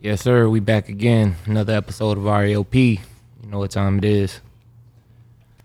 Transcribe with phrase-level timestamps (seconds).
[0.00, 0.48] Yes, sir.
[0.48, 1.36] We back again.
[1.46, 2.74] Another episode of RAOP.
[2.74, 4.40] You know what time it is.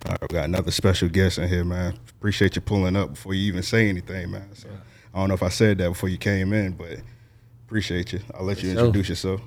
[0.06, 2.00] All right, we got another special guest in here, man.
[2.10, 4.48] Appreciate you pulling up before you even say anything, man.
[4.54, 4.70] So
[5.14, 7.02] I don't know if I said that before you came in, but
[7.68, 8.22] appreciate you.
[8.34, 8.80] I'll let you sure.
[8.80, 9.42] introduce yourself.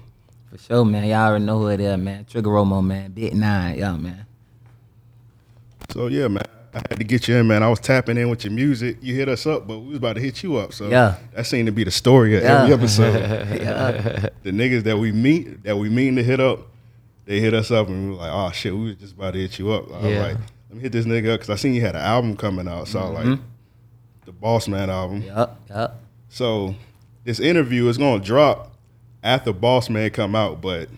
[0.50, 1.04] For sure, man.
[1.06, 2.26] Y'all already know who it is, man.
[2.26, 3.10] Trigga Romo, man.
[3.12, 4.26] Big Nine, yeah, man.
[5.90, 6.44] So yeah, man.
[6.74, 7.62] I had to get you in, man.
[7.62, 8.98] I was tapping in with your music.
[9.00, 10.72] You hit us up, but we was about to hit you up.
[10.72, 11.16] So Yeah.
[11.34, 12.62] that seemed to be the story of Yeah.
[12.62, 13.14] every episode.
[13.62, 16.66] Yeah, the niggas that we meet, that we mean to hit up,
[17.26, 19.40] they hit us up and we were like, oh shit, we was just about to
[19.40, 19.90] hit you up.
[19.92, 20.22] I was Yeah.
[20.22, 20.36] like,
[20.68, 22.88] let me hit this nigga up because I seen you had an album coming out.
[22.88, 23.42] So was like, mm-hmm.
[24.26, 25.22] the Boss Man album.
[25.22, 26.00] Yep, yup.
[26.28, 26.74] So
[27.24, 28.72] this interview is gonna drop
[29.22, 30.88] after Boss Man come out, but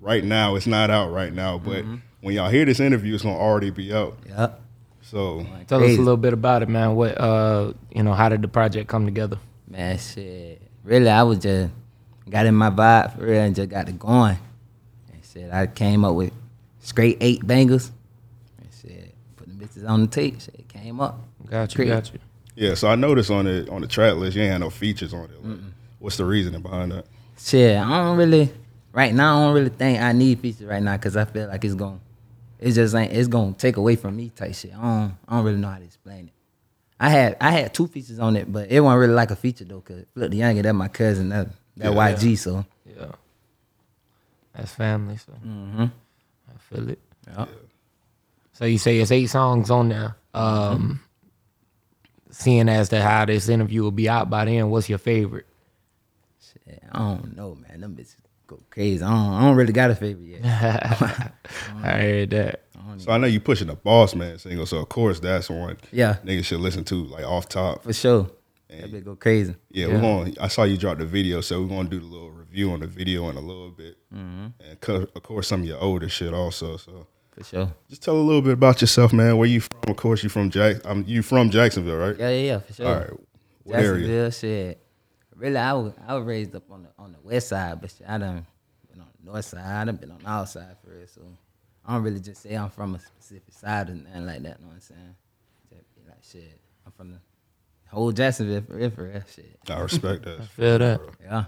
[0.00, 1.56] right now it's not out right now.
[1.58, 1.96] But mm-hmm.
[2.20, 4.18] when y'all hear this interview, it's gonna already be out.
[4.28, 4.60] Yup.
[5.10, 6.94] So Tell us a little bit about it, man.
[6.94, 9.38] What uh, you know, how did the project come together?
[9.68, 10.62] Man, shit.
[10.84, 11.72] Really, I was just
[12.28, 14.38] got in my vibe for real and just got it going.
[15.12, 16.32] And shit, I came up with
[16.78, 17.90] straight eight bangers.
[18.60, 20.40] And shit, put the bitches on the tape.
[20.40, 21.18] Shit, it came up.
[21.44, 21.90] Got you, Crazy.
[21.90, 22.20] got you.
[22.54, 25.12] yeah, so I noticed on the on the track list you ain't had no features
[25.12, 25.44] on it.
[25.44, 25.58] Like,
[25.98, 27.06] what's the reasoning behind that?
[27.36, 28.52] Shit, I don't really.
[28.92, 31.64] Right now, I don't really think I need features right now because I feel like
[31.64, 32.00] it's going.
[32.60, 33.12] It's just ain't.
[33.12, 34.72] It's gonna take away from me type shit.
[34.76, 35.16] I don't.
[35.26, 36.32] I don't really know how to explain it.
[37.00, 39.64] I had I had two features on it, but it wasn't really like a feature
[39.64, 39.80] though.
[39.80, 42.12] Cause Flip the Younger, that my cousin, that that Yeah.
[42.12, 42.36] YG.
[42.36, 43.12] So Yeah.
[44.54, 45.84] That's family, so mm-hmm.
[45.84, 46.98] I feel it.
[47.26, 47.46] yeah.
[48.52, 50.16] So you say it's eight songs on there.
[50.34, 51.00] Um
[52.30, 55.46] seeing as to how this interview will be out by then, what's your favorite?
[56.40, 57.80] Shit, I don't know, man.
[57.80, 58.16] Them bitches
[58.56, 59.02] go crazy.
[59.02, 60.44] I don't, I don't really got a favorite yet.
[61.82, 62.62] I heard that.
[62.98, 66.16] So I know you pushing the Boss Man single, so of course that's one Yeah,
[66.24, 67.84] niggas should listen to like off top.
[67.84, 68.30] for sure.
[68.68, 69.54] That bitch go crazy.
[69.70, 69.94] Yeah, Yeah.
[69.94, 70.36] we're going.
[70.40, 72.86] I saw you drop the video, so we're gonna do the little review on the
[72.86, 76.76] video in a little bit, and co- of course some of your older shit also.
[76.76, 77.72] So For sure.
[77.88, 79.36] just tell a little bit about yourself, man.
[79.38, 79.70] Where you from?
[79.90, 80.76] Of course, you from Jack.
[80.84, 82.16] Um, you from Jacksonville, right?
[82.18, 82.86] Yeah, yeah, yeah, for sure.
[82.86, 83.10] All right.
[83.64, 84.24] What area?
[84.26, 84.82] Jacksonville, shit.
[85.40, 88.06] Really, I was I was raised up on the on the west side, but shit,
[88.06, 88.46] I done
[88.90, 89.64] been on the north side.
[89.64, 91.06] I done been on the outside for real.
[91.06, 91.22] So
[91.86, 94.58] I don't really just say I'm from a specific side or nothing like that.
[94.58, 95.14] You know what I'm saying?
[95.70, 96.60] Just be like shit.
[96.84, 97.20] I'm from the
[97.88, 99.22] whole Jacksonville for real, for real.
[99.34, 99.58] Shit.
[99.70, 100.44] I respect that.
[100.56, 101.00] Feel that.
[101.22, 101.44] Yeah.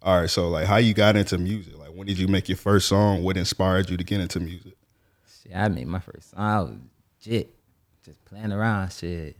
[0.00, 1.78] All right, so like, how you got into music?
[1.78, 3.22] Like, when did you make your first song?
[3.22, 4.74] What inspired you to get into music?
[5.42, 6.40] Shit, I made my first song.
[6.40, 6.72] I was
[7.22, 7.54] legit,
[8.02, 9.36] just playing around, shit.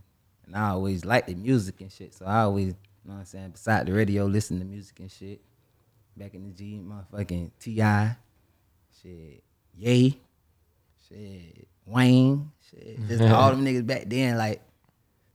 [0.47, 2.15] And I always liked the music and shit.
[2.15, 2.75] So I always, you
[3.07, 5.41] know what I'm saying, beside the radio, listen to music and shit.
[6.17, 8.17] Back in the G, motherfucking T.I.,
[9.03, 9.43] shit,
[9.77, 10.17] Yay,
[11.09, 13.09] shit, Wayne, shit.
[13.09, 14.61] Just all them niggas back then, like,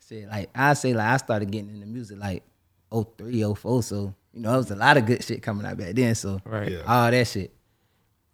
[0.07, 2.43] shit, like, I say, like, I started getting into music like
[2.91, 3.83] 03, 04.
[3.83, 6.15] So, you know, there was a lot of good shit coming out back then.
[6.15, 6.71] So, Right.
[6.71, 6.83] Yeah.
[6.87, 7.53] all that shit.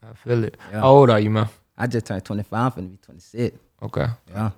[0.04, 0.56] I feel it.
[0.72, 0.82] Yeah.
[0.82, 1.50] How old are you, man?
[1.78, 3.58] I just turned 25, I'm finna be 26.
[3.82, 4.06] Okay.
[4.30, 4.52] Yeah.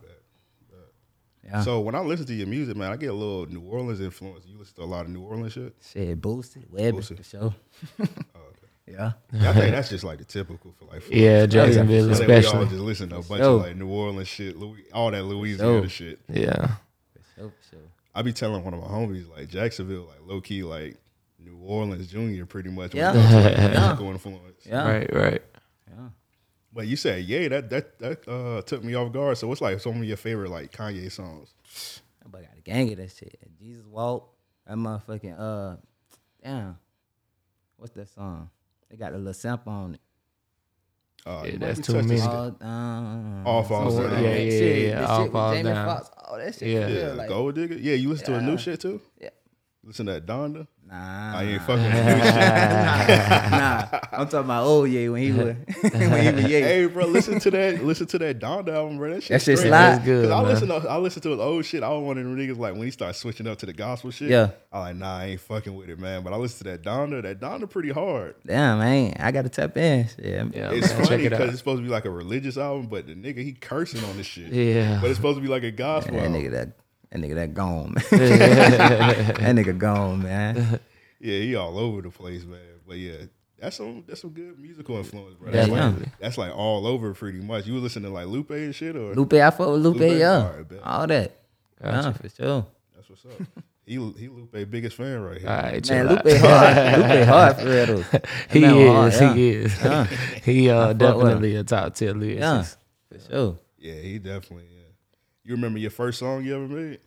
[1.47, 1.62] Yeah.
[1.62, 4.46] So when I listen to your music, man, I get a little New Orleans influence.
[4.46, 5.74] You listen to a lot of New Orleans shit.
[5.94, 7.18] Shit, boosted, Webbie Boosted.
[7.18, 7.56] for sure.
[8.00, 8.41] Oh,
[8.88, 9.13] yeah.
[9.34, 11.03] I think that's just like the typical for like.
[11.09, 12.66] Yeah, Jacksonville I think we all especially.
[12.68, 13.56] just listen to a bunch sure.
[13.56, 15.90] of like New Orleans shit, Louis, all that Louisiana sure.
[15.90, 16.19] shit.
[16.28, 16.68] Yeah.
[17.35, 17.79] For sure.
[18.14, 20.97] I be telling one of my homies like Jacksonville, like low key, like
[21.40, 22.94] New Orleans Junior, pretty much.
[22.94, 23.12] when Yeah.
[23.12, 23.68] it to, like, Yeah.
[23.79, 24.66] musical influence.
[24.66, 24.88] Yeah.
[24.90, 25.41] Right, right.
[25.88, 26.09] Yeah.
[26.78, 29.36] But you said, yeah, that that that uh, took me off guard.
[29.40, 31.56] So what's like some of your favorite like Kanye songs?
[32.30, 33.36] But I got a gang of that shit.
[33.60, 34.30] Jesus Walk,
[34.68, 35.78] that motherfucking uh
[36.44, 36.78] damn.
[37.78, 38.52] What's that song?
[38.92, 40.02] They got a little sample on it.
[41.26, 42.22] Uh, Yeah, that's too many.
[42.22, 43.42] All, down.
[43.44, 44.14] All Falls Down.
[44.14, 44.88] on Yeah, yeah, shit.
[44.90, 45.86] yeah, This All shit Falls Down.
[45.88, 46.68] Foxx, all that shit.
[46.68, 46.86] Yeah.
[46.88, 47.76] for Yeah, like, Gold Digger.
[47.80, 49.02] Yeah, you listen to a new shit too.
[49.20, 49.30] Yeah.
[49.88, 50.68] Listen to that Donda.
[50.86, 51.38] Nah.
[51.38, 53.52] I ain't fucking with new shit.
[53.52, 55.56] nah, I'm talking about old Ye when he was
[55.94, 56.62] when he was Ye.
[56.62, 57.84] Hey, bro, listen to that.
[57.86, 59.14] Listen to that Donda album, bro.
[59.14, 59.30] That shit.
[59.30, 59.70] That shit straight.
[59.72, 60.52] That's good, Cause I man.
[60.53, 61.84] listen to I listen to his old shit.
[61.84, 64.12] I was one of them niggas like when he started switching up to the gospel
[64.12, 64.30] shit.
[64.30, 64.52] Yeah.
[64.72, 66.22] I like nah, I ain't fucking with it, man.
[66.24, 67.22] But I listen to that Donda.
[67.22, 68.36] That Donda pretty hard.
[68.46, 70.08] Damn, man, I gotta tap in.
[70.08, 70.26] Shit.
[70.53, 72.88] Yeah, It's man, funny check it because it's supposed to be like a religious album,
[72.88, 74.52] but the nigga he cursing on this shit.
[74.52, 75.00] Yeah.
[75.02, 76.41] But it's supposed to be like a gospel That album.
[76.41, 76.70] nigga that
[77.12, 78.04] that nigga that gone, man.
[78.12, 80.80] that nigga gone, man.
[81.20, 82.59] Yeah, he all over the place, man.
[82.88, 83.16] But yeah,
[83.59, 85.48] that's some that's some good musical influence, bro.
[85.50, 86.12] Yeah, That's, like, Definitely.
[86.20, 87.66] that's like all over pretty much.
[87.66, 90.20] You were listening to like Lupe and shit, or Lupe, I fuck with Lupe, Lupe?
[90.20, 90.38] yeah.
[90.38, 90.80] Alright, bet.
[90.84, 91.32] All that.
[91.82, 91.96] Gotcha.
[92.08, 92.66] Yeah, for sure.
[92.96, 93.48] that's what's up.
[93.86, 95.50] he he Lupe biggest fan right here.
[95.50, 96.40] All right, Man, chill Lupe out.
[96.40, 96.98] hard.
[97.00, 98.04] Lupe hard for real
[98.52, 99.34] He man is, hard, yeah.
[99.34, 99.82] he is.
[99.84, 100.04] Yeah.
[100.44, 102.40] he uh, fuck with definitely a top tier lyricist.
[102.40, 102.64] Yeah,
[103.20, 103.59] for sure.
[103.80, 104.66] Yeah, he definitely.
[105.47, 105.52] Yeah.
[105.52, 106.99] You remember your first song you ever made?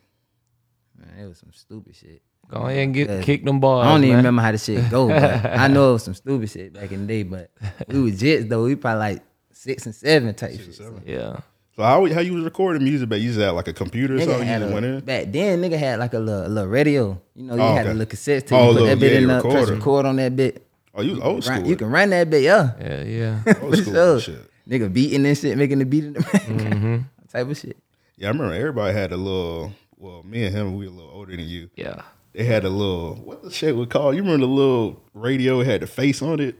[0.97, 2.21] Man, it was some stupid shit.
[2.49, 3.21] Go ahead and get Yeah.
[3.21, 3.85] kick them balls.
[3.85, 4.17] I don't even man.
[4.17, 7.07] remember how the shit go, but I know it was some stupid shit back in
[7.07, 7.23] the day.
[7.23, 7.51] But
[7.87, 8.63] we was jits though.
[8.65, 9.21] We probably like
[9.53, 10.73] six and seven type shit.
[10.75, 10.99] So.
[11.05, 11.39] Yeah.
[11.77, 13.07] So how how you was recording music?
[13.07, 14.39] But you just had like a computer or Nigga something.
[14.41, 14.99] You had just a, went in.
[15.01, 17.21] back then, nigga had like a little, a little radio.
[17.35, 17.91] You know, you Oh, had okay.
[17.91, 18.57] a little cassette tape.
[18.57, 19.73] Oh, you put little- that bit yeah, in the press recorder.
[19.75, 20.67] record on that bit.
[20.93, 21.55] Oh, you was old school.
[21.57, 22.71] Run, you can run that bit, yeah.
[22.81, 23.53] Yeah, yeah.
[23.61, 24.19] old school sure.
[24.19, 24.49] shit.
[24.67, 26.41] Nigga beating and shit, making the beat in the back.
[26.43, 26.97] Mm-hmm.
[27.31, 27.77] type of shit.
[28.21, 29.73] Yeah, I remember everybody had a little.
[29.97, 31.71] Well, me and him, we were a little older than you.
[31.75, 32.03] yeah.
[32.33, 34.15] They had a little what the shit was called.
[34.15, 36.55] You remember the little radio it had the face on it?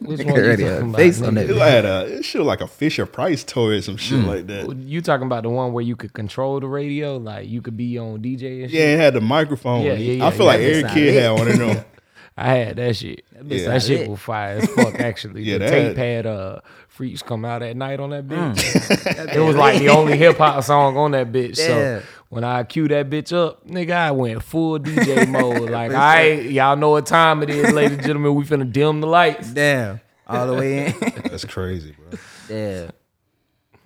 [0.00, 0.96] Which Nigga one you talking had about?
[0.96, 1.50] face on it.
[1.50, 4.26] It had a it showed like a Fisher Price toy or some shit hmm.
[4.26, 4.76] like that.
[4.76, 7.98] You talking about the one where you could control the radio, like you could be
[7.98, 8.78] on DJ and shit.
[8.78, 9.84] Yeah, it had the microphone.
[9.84, 10.52] Yeah, yeah, yeah, I feel yeah.
[10.52, 11.22] like That every bitch kid lit.
[11.22, 11.84] had one of them.
[12.38, 13.24] I had that shit.
[13.32, 14.10] That, that shit lit.
[14.10, 14.94] was fire as fuck.
[15.00, 18.26] Actually, Yeah, the that tape had- had uh freaks come out at night on that
[18.26, 18.58] bitch.
[19.36, 21.58] it was like the only hip hop song on that bitch.
[21.58, 22.00] Yeah.
[22.00, 25.70] So when I cue that bitch up, nigga, I went full DJ mode.
[25.70, 28.34] Like, all right, y'all know what time it is, ladies and gentlemen.
[28.34, 29.50] We finna dim the lights.
[29.50, 30.00] Damn.
[30.26, 30.94] All the way in.
[31.30, 32.18] That's crazy, bro.
[32.48, 32.90] Damn.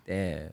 [0.06, 0.52] Damn.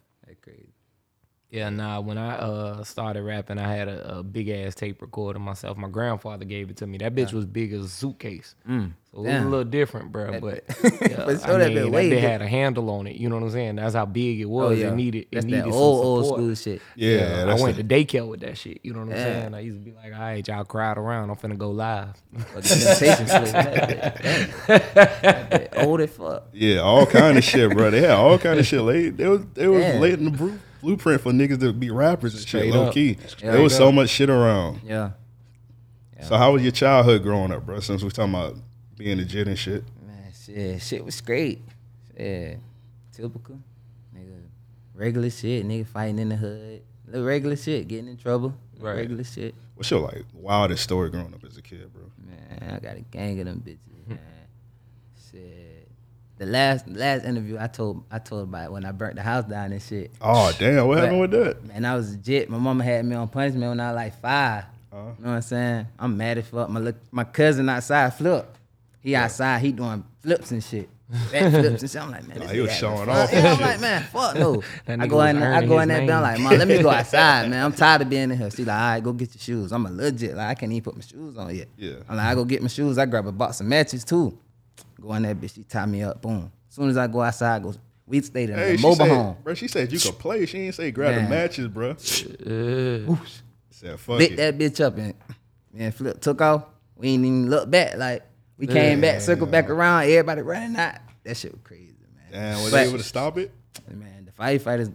[1.51, 1.59] That crazy.
[1.59, 1.99] Yeah, nah.
[2.01, 5.77] When I uh started rapping, I had a, a big ass tape recorder myself.
[5.77, 6.97] My grandfather gave it to me.
[6.99, 10.39] That bitch was big as a suitcase, so it was a little different, bro.
[10.41, 13.07] But yeah, For sure I that mean, bit that way bit had a handle on
[13.07, 13.15] it.
[13.15, 13.75] You know what I'm saying?
[13.77, 14.77] That's how big it Oh was.
[14.79, 14.89] yeah.
[14.91, 15.27] It needed.
[15.31, 16.81] That's it needed that some old old school shit.
[16.95, 18.79] Yeah, Yeah, I went the- to daycare with that shit.
[18.83, 19.23] You know what I'm Yeah.
[19.41, 19.53] saying?
[19.55, 21.29] I used to be like, all right, y'all crowd around.
[21.31, 22.13] I'm finna go live.
[22.53, 24.21] But the temptation slip, that bit.
[24.21, 24.49] Damn.
[24.93, 26.43] That bit Old as fuck.
[26.53, 27.89] Yeah, all kind of shit, bro.
[27.89, 29.17] They had all kind of shit laid.
[29.17, 29.97] They was they was Yeah.
[29.99, 32.73] laid in the bru- blueprint for niggas to be rappers and Straight shit.
[32.73, 32.93] Low up.
[32.93, 33.51] key, Yeah.
[33.51, 34.81] there was Straight so much shit around.
[34.85, 35.11] Yeah.
[36.21, 37.79] So how was your childhood growing up, bro?
[37.79, 38.55] Since we talking about
[38.97, 39.83] being legit and shit.
[40.05, 41.61] Man, shit, shit was great.
[42.19, 42.55] Yeah,
[43.13, 43.59] typical,
[44.13, 44.41] nigga.
[44.93, 46.81] Regular shit, nigga fighting in the hood.
[47.07, 48.53] Little regular shit, getting in trouble.
[48.79, 48.97] Right.
[48.97, 49.55] Regular shit.
[49.75, 52.03] What's your like wildest story growing up as a kid, bro?
[52.17, 54.19] Man, I got a gang of them bitches, man.
[55.31, 55.78] shit.
[56.39, 59.71] The last last interview I told I told about when I burnt the house down
[59.73, 60.09] and shit.
[60.21, 61.65] Oh damn, what But- happened with that?
[61.67, 62.49] Man, I was legit.
[62.49, 64.97] My mama had me on punishment when I was like 5 Uh-huh.
[64.97, 65.87] You know what I'm saying?
[65.99, 66.69] I'm mad as fuck.
[66.69, 68.55] My look, my cousin outside flip.
[69.01, 70.89] He outside, he doing flips and shit.
[71.31, 72.01] Back flips and shit.
[72.01, 74.63] I'm like, man, Nah, this he was showing off Yeah, I'm like, man, fuck no.
[74.87, 76.09] I go was in, I go in that bed.
[76.11, 77.65] I'm like, mom, let me go outside, man.
[77.65, 78.49] I'm tired of being in here.
[78.49, 79.71] She like, all right, go get your shoes.
[79.73, 80.35] I'm a legit.
[80.37, 81.67] Like, I can't even put my shoes on yet.
[81.77, 81.95] Yeah.
[82.07, 82.97] I'm like, I go get my shoes.
[82.97, 84.37] I grab a box of matches too.
[84.99, 85.55] Go in that bitch.
[85.55, 86.21] She tie me up.
[86.21, 86.51] Boom.
[86.69, 87.73] As soon as I go outside, I go.
[88.05, 89.37] We stayed in Hey, a mobile said, home.
[89.43, 89.53] bro.
[89.53, 90.45] She said you could play.
[90.47, 91.91] She ain't say grab the matches, bro.
[91.91, 93.15] Uh,
[93.69, 94.35] Said fuck lit it.
[94.37, 95.13] that bitch up and
[95.73, 96.65] man flip took off.
[96.95, 97.97] We ain't even look back.
[97.97, 98.23] Like
[98.57, 100.95] we came back, circled back around, everybody running out.
[101.23, 102.25] That shit was crazy, man.
[102.55, 103.51] Damn, was But- they able to stop it?
[103.89, 104.87] Man, the firefighters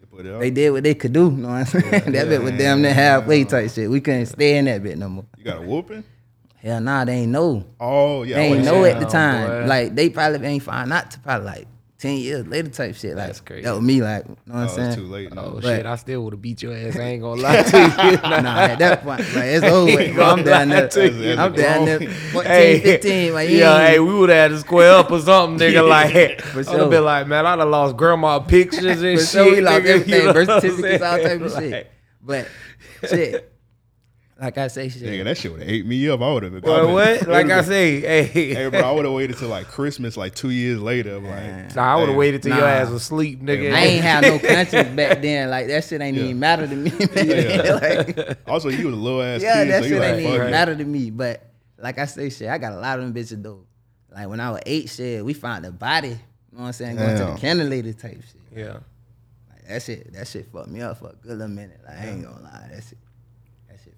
[0.00, 0.40] They put it up.
[0.40, 1.24] they did what they could do.
[1.24, 1.90] You know what I'm saying?
[2.12, 3.90] that bit was damn near halfway type shit.
[3.90, 5.24] We couldn't stay in that bit no more.
[5.36, 6.04] You got a whooping?
[6.62, 7.64] Hell nah, they ain't know.
[7.80, 9.62] Oh yeah, They ain't was know at the Oh, time.
[9.62, 9.66] boy.
[9.66, 11.66] Like they probably ain't find out to probably like
[11.98, 13.16] ten years later type shit.
[13.16, 13.62] Like That's crazy.
[13.64, 14.00] that was me.
[14.00, 14.94] Like you know what I'm Oh, saying?
[14.94, 15.34] too late.
[15.34, 15.42] now.
[15.42, 16.96] oh But- shit, I still would have beat your ass.
[16.96, 18.42] I ain't gonna lie to you.
[18.42, 19.86] nah, at that point, like it's over.
[19.96, 20.24] with, bro.
[20.24, 21.36] I'm down there.
[21.38, 21.98] I'm down there.
[21.98, 23.34] 14, Hey, 15.
[23.34, 25.88] Like, you yeah, hey, we would have had to square up or something, nigga.
[25.88, 26.88] Like, I'd have sure.
[26.88, 29.28] been like, man, I'd have lost grandma pictures and For shit.
[29.28, 31.62] sure, we lost nigga, everything, you know birth what I'm certificates, all type of Like,
[31.64, 31.90] shit.
[32.24, 32.48] But
[33.08, 33.51] shit,
[34.42, 35.02] like I say, shit.
[35.04, 36.20] Nigga, that shit would have ate me up.
[36.20, 36.62] I would have been.
[36.62, 37.28] Boy, what?
[37.28, 40.50] Like I say, hey, Hey, bro, I would have waited till like Christmas, like two
[40.50, 41.14] years later.
[41.14, 43.72] I'm like, nah, I would have waited till your ass was asleep, nigga.
[43.72, 45.48] I ain't have no conscience back then.
[45.48, 46.24] Like that shit ain't Yeah.
[46.24, 46.90] even matter to me.
[47.14, 47.80] Man.
[48.16, 50.20] like, also, you was a little ass yeah, kid, that so you shit like, ain't
[50.22, 50.50] even fuck it.
[50.50, 51.10] matter to me.
[51.10, 53.64] But like I say, shit, I got a lot of them bitches though.
[54.12, 56.08] Like when I was eight, shit, we found a body.
[56.08, 56.14] You
[56.58, 56.96] know what I'm saying?
[56.96, 57.34] Going to Damn.
[57.34, 58.42] the candle type shit.
[58.58, 58.72] Yeah.
[59.48, 61.80] Like that shit, that shit fucked me up for a good little minute.
[61.86, 62.98] Like I ain't gonna lie, that shit,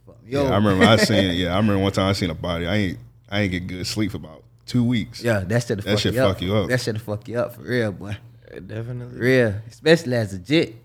[0.07, 0.51] that shit fucked me Yeah.
[0.51, 1.35] I remember I seen.
[1.37, 2.67] Yeah, I remember one time I seen a body.
[2.67, 2.99] I ain't,
[3.31, 5.23] I ain't get good sleep for about two weeks.
[5.23, 6.35] Yeah, that shit That fuck, shit you, up.
[6.35, 6.69] fuck you up.
[6.69, 8.17] That shit fuck you up for real, boy.
[8.67, 9.19] Definitely.
[9.19, 10.77] Real, especially as a jit.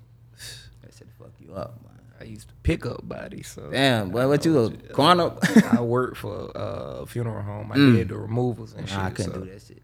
[0.82, 2.00] That shit fuck you up, man.
[2.20, 3.48] I used to pick up bodies.
[3.48, 5.32] So Damn, boy, what you know a corner?
[5.72, 7.72] I worked for uh, a funeral home.
[7.72, 8.98] I did the removals and shit.
[8.98, 9.82] Nah, I couldn't so, do that shit.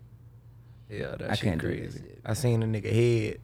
[0.90, 2.22] Yeah, that I shit can't do that shit.
[2.26, 3.40] I seen a nigga head.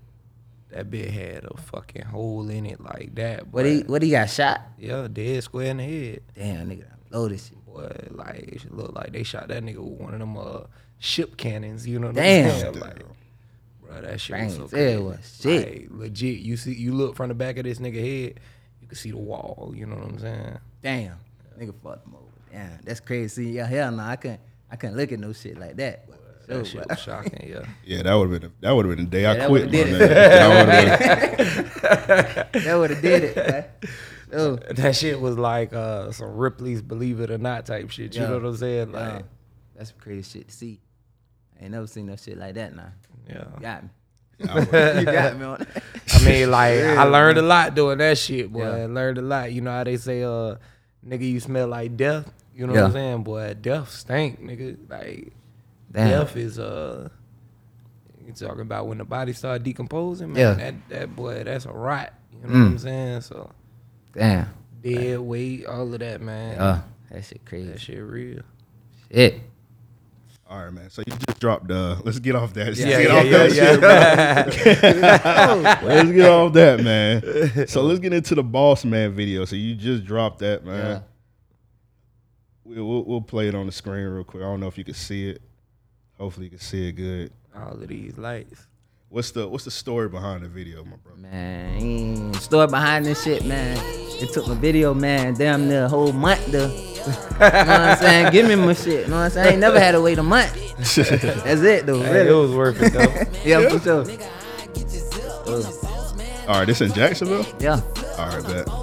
[0.72, 3.48] That bitch had a fucking hole in it like that.
[3.48, 3.92] What he, boy.
[3.92, 4.62] what he got shot?
[4.78, 6.22] Yeah, dead square in the head.
[6.34, 7.66] Damn, nigga, blow this shit.
[7.66, 10.62] Boy, like it looked like they shot that nigga with one of them uh,
[11.00, 11.86] ship cannons.
[11.86, 12.52] You know what Damn.
[12.52, 12.80] I'm saying?
[12.80, 13.04] Like,
[13.82, 14.98] bro, that shit was so crazy.
[15.02, 15.92] was shit.
[15.92, 18.40] Like, legit, you see, you look from the back of this nigga head,
[18.82, 19.74] you can see the wall.
[19.76, 20.58] You know what I'm saying?
[20.82, 21.18] Damn,
[21.60, 22.26] nigga fucked him over.
[22.52, 23.52] Damn, that's crazy.
[23.52, 24.40] Yeah, hell no, I couldn't,
[24.72, 26.08] I couldn't look at no shit like that.
[26.08, 27.50] But That sure, shit was shocking.
[27.50, 27.66] Yeah.
[27.86, 28.52] Yeah, that would have been.
[28.62, 29.72] That would have been the day Yeah, I that quit.
[29.72, 30.00] did it.
[30.10, 30.50] That
[31.38, 33.36] would've been- that would have did it.
[33.82, 33.90] boy.
[34.34, 38.16] Oh, That shit was like uh, some Ripley's Believe It or Not type shit.
[38.16, 38.28] You Yeah.
[38.30, 38.92] know what I'm saying?
[38.94, 39.14] yeah.
[39.16, 39.26] Like,
[39.76, 40.80] that's some crazy shit to see.
[41.60, 42.94] I ain't never seen no shit like that now.
[43.28, 43.44] yeah.
[43.56, 43.90] You got me.
[44.48, 45.84] I you got me on that.
[46.14, 48.62] I mean, like I learned a lot doing that shit, boy.
[48.64, 48.84] Yeah.
[48.84, 49.52] I learned a lot.
[49.52, 50.56] You know how they say, uh,
[51.06, 52.32] nigga, you smell like death.
[52.56, 53.54] You know what I'm saying, boy?
[53.60, 54.78] Death stink, nigga.
[54.90, 55.34] Like
[55.92, 56.10] Damn.
[56.10, 57.10] death is uh,
[58.26, 60.40] you talking about when the body start decomposing, man.
[60.40, 60.54] Yeah.
[60.54, 62.14] That that boy, that's a rot.
[62.32, 62.80] You know what I'm Mm.
[62.80, 63.22] saying?
[63.22, 63.52] So
[64.14, 64.48] Damn.
[64.82, 66.58] dead weight, all of that, man.
[66.60, 67.70] Oh, that shit crazy.
[67.72, 68.42] that shit real.
[69.12, 69.42] Shit.
[70.50, 70.90] All right, man.
[70.90, 71.72] So you just dropped.
[71.72, 72.76] Uh, let's get off that.
[72.76, 73.38] Yeah, let's get yeah, off yeah,
[74.44, 75.80] that shit, yeah.
[75.84, 77.68] let's get off that, man.
[77.68, 79.46] So let's get into the Boss Man video.
[79.46, 80.78] So you just dropped that, man.
[80.86, 81.00] Yeah.
[82.66, 84.44] We'll, we'll, we'll play it on the screen real quick.
[84.44, 85.42] I don't know if you can see it.
[86.22, 87.32] Hopefully, you can see it good.
[87.56, 88.68] all of these lights.
[89.10, 91.20] What's the What's the story behind the video, my brother?
[91.20, 93.76] Man, story behind this shit, man.
[94.22, 96.70] It took my video, man, damn near a whole month to, you know
[97.40, 98.32] what I'm saying?
[98.32, 99.48] Give me my shit, you know what I'm saying?
[99.48, 100.54] I ain't never had to wait a month.
[100.96, 103.40] That's it, though, Hey, it was worth it though.
[103.44, 104.06] Yeah, for sure.
[106.48, 107.48] All right, this in Jacksonville.
[107.60, 107.82] Yeah.
[108.20, 108.81] All right, bet.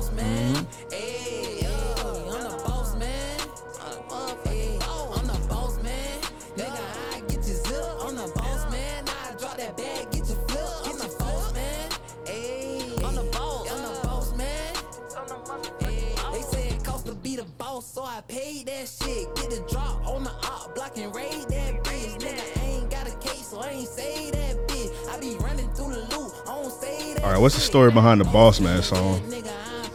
[27.23, 29.21] All right, what's the story behind the Boss Man song?
[29.23, 29.45] Nigga,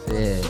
[0.08, 0.44] Shit.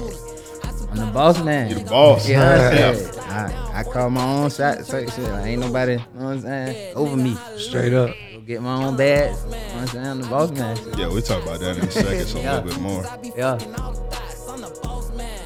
[0.90, 1.70] I'm the boss man.
[1.70, 2.28] You the boss.
[2.28, 3.18] Yeah, shit.
[3.18, 5.18] I, I call my own shot, so shit.
[5.28, 7.36] I ain't nobody, you know what I'm saying, over me.
[7.58, 8.10] Straight up.
[8.32, 9.42] Go get my own bags.
[9.44, 10.06] You know what I'm saying?
[10.06, 10.76] I'm the boss man.
[10.98, 13.02] Yeah, we'll talk about that in a second, so a little bit more.
[13.22, 13.56] Be Yeah.
[13.58, 15.40] fucking all the thoughts, I'm the boss man.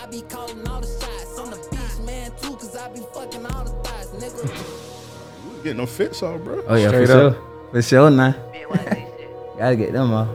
[0.00, 3.46] I be calling all the shots, I'm the beach man too, cause I be fucking
[3.46, 5.56] all the thoughts, nigga.
[5.56, 6.64] We Getting no fits off, bro.
[6.66, 7.34] Oh, yeah, Straight for up.
[7.34, 7.70] sure.
[7.72, 8.34] For sure, now.
[9.58, 10.28] Gotta get them off.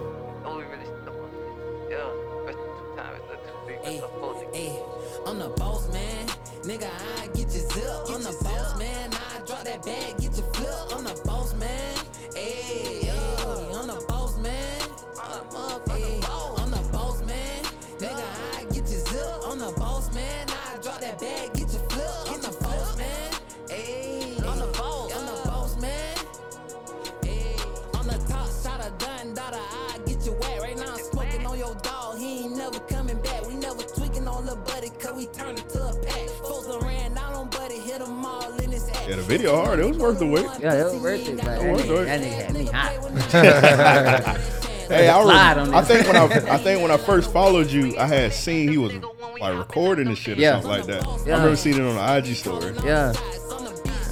[39.07, 39.79] Yeah, the video hard.
[39.79, 40.45] It was worth the wait.
[40.61, 42.05] Yeah, it was worth it, but that worth it.
[42.05, 44.39] that nigga had me hot.
[44.89, 48.05] Hey, I, Slide I think when I I think when I first followed you, I
[48.05, 48.91] had seen he was
[49.39, 50.59] like recording and shit or Yeah.
[50.61, 51.07] something like that.
[51.07, 52.73] I remember seeing it on the IG story.
[52.83, 53.13] Yeah.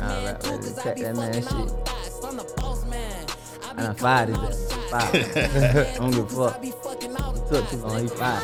[0.01, 1.53] Alright, ready to cut that man shit.
[3.77, 4.73] I done fired his ass.
[4.89, 5.37] Fired.
[5.87, 6.61] I don't give a fuck.
[7.49, 8.43] Took too long, he fired.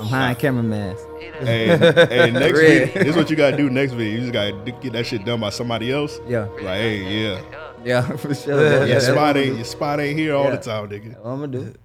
[0.00, 0.96] I'm hiring cameraman.
[1.44, 1.66] Hey,
[2.26, 2.86] hey, next Real.
[2.86, 4.12] video, this is what you gotta do next video.
[4.14, 6.20] You just gotta get that shit done by somebody else.
[6.28, 6.44] Yeah.
[6.46, 7.42] Like, hey, yeah,
[7.84, 8.62] Yeah, for sure.
[8.62, 10.56] Yeah, your spot I'm ain't your spot ain't here all Yeah.
[10.56, 11.16] the time, nigga.
[11.24, 11.62] I'm gonna do.
[11.62, 11.76] it.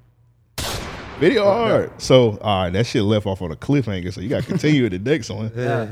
[1.20, 2.00] Video hard.
[2.00, 4.14] So, all right, that shit left off on a cliffhanger.
[4.14, 5.52] So you gotta continue with the next one.
[5.56, 5.88] Yeah.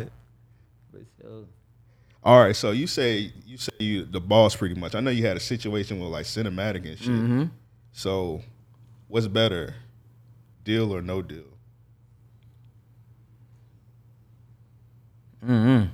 [0.91, 1.43] For sure.
[2.23, 4.93] All right, so you say you say you the boss pretty much.
[4.95, 7.09] I know you had a situation with like cinematic and shit.
[7.09, 7.43] Mm-hmm.
[7.93, 8.41] So,
[9.07, 9.73] what's better,
[10.63, 11.45] deal or no deal?
[15.45, 15.87] Mm-hmm.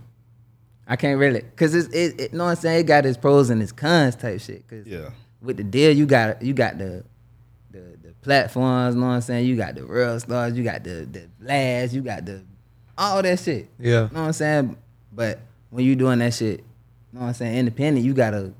[0.87, 2.33] I can't really, cause it's it, it.
[2.33, 2.79] Know what I'm saying?
[2.81, 4.67] It got its pros and its cons type shit.
[4.67, 5.09] Cause Yeah,
[5.41, 7.03] with the deal, you got you got the
[7.71, 8.95] the the platforms.
[8.95, 9.45] Know what I'm saying?
[9.45, 10.57] You got the real stars.
[10.57, 11.93] You got the the blast.
[11.93, 12.43] You got the
[12.97, 13.69] all that shit.
[13.79, 14.01] Yeah.
[14.01, 14.77] Know what I'm saying?
[15.13, 15.39] But
[15.69, 16.65] when you doing that shit, you
[17.13, 17.57] know what I'm saying?
[17.57, 18.53] Independent, you gotta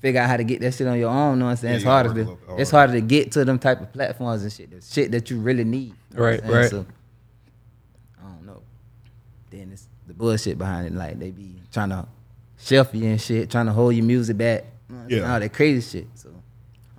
[0.00, 1.38] figure out how to get that shit on your own.
[1.38, 1.72] Know what I'm saying?
[1.72, 2.92] Yeah, it's harder to bit it's harder.
[2.92, 4.70] to get to them type of platforms and shit.
[4.70, 5.94] The shit that you really need.
[6.12, 6.70] Know what I'm Right, right.
[6.70, 6.94] So, I don't know.
[9.54, 10.92] Then it's the bullshit behind it.
[10.94, 12.06] Like they be trying to
[12.58, 14.64] shelf you and shit, trying to hold your music back.
[14.88, 15.22] You know what I'm saying?
[15.22, 15.32] Yeah.
[15.34, 16.06] All that crazy shit.
[16.14, 16.30] So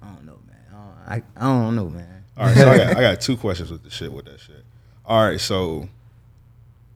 [0.01, 0.57] I don't know, man.
[0.71, 2.23] I don't, I, I don't know, man.
[2.37, 4.63] All right, so I got I got two questions with the shit with that shit.
[5.05, 5.87] All right, so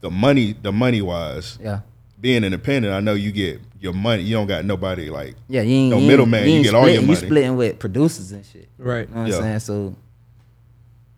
[0.00, 1.80] the money, the money wise, Yeah.
[2.20, 4.22] being independent, I know you get your money.
[4.22, 7.02] You don't got nobody like Yeah, you ain't No middleman, you ain't get all your
[7.02, 7.20] money.
[7.20, 8.68] You splitting with producers and shit.
[8.78, 9.08] Right.
[9.08, 9.36] You know what Yeah.
[9.36, 9.60] I'm saying?
[9.60, 9.96] So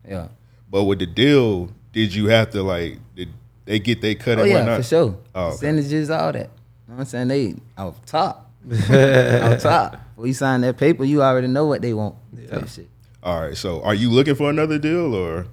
[0.09, 0.29] yeah.
[0.71, 3.29] But with the deal, did you have to like did
[3.73, 4.77] they get they cut Oh and yeah, whatnot?
[4.77, 5.19] for sure.
[5.35, 5.53] Oh, okay.
[5.55, 6.37] Percentages, all that.
[6.37, 6.51] You know
[6.95, 7.29] what I'm saying?
[7.29, 8.51] They off top.
[8.71, 9.99] off top.
[10.15, 12.17] When you sign that paper, you already know what they want.
[12.37, 12.67] Yeah.
[12.67, 12.89] Shit.
[13.23, 15.47] All right, so are you looking for another deal or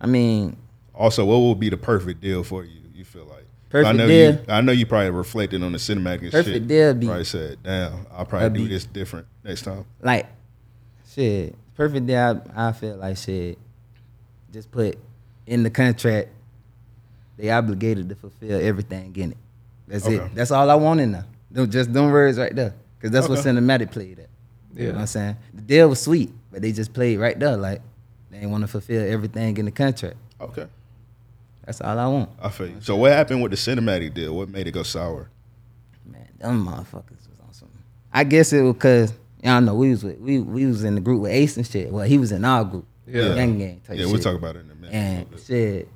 [0.00, 0.56] I mean,
[0.94, 2.80] Also, what would be the perfect deal for you?
[2.94, 4.32] You feel like Perfect I know deal?
[4.34, 6.68] You, I know you probably reflected on the cinematic and Perfect shit.
[6.68, 10.26] deal be- probably said, "Damn, I'll probably do be- this different next time." like,
[11.12, 12.40] shit, perfect deal.
[12.54, 13.58] I, I feel like shit.
[14.52, 14.96] Just put
[15.46, 16.28] in the contract.
[17.36, 19.36] They obligated to fulfill everything in it.
[19.88, 20.16] That's Okay.
[20.16, 20.34] it.
[20.34, 21.24] That's all I want in there.
[21.50, 22.74] Them, just them words right there.
[23.00, 24.28] Cause that's what cinematic played at.
[24.74, 24.92] You know Yeah.
[24.92, 25.36] what I'm saying?
[25.52, 27.56] The deal was sweet, but they just played right there.
[27.56, 27.82] Like
[28.30, 30.16] they ain't want to fulfill everything in the contract.
[30.40, 30.66] Okay,
[31.64, 32.30] That's all I want.
[32.42, 32.76] I feel you.
[32.80, 34.34] So, what happened with the cinematic deal?
[34.34, 35.28] What made it go sour?
[36.10, 37.68] Man, them motherfuckers was on some.
[38.12, 39.12] I guess it was cause
[39.42, 41.90] y'all know we was with, we we was in the group with Ace and shit.
[41.92, 42.86] Well, he was in our group.
[43.06, 43.34] Yeah.
[43.34, 44.12] Gang gang type Yeah, shit.
[44.12, 44.94] we'll talk about it in a minute.
[44.94, 45.88] And shit,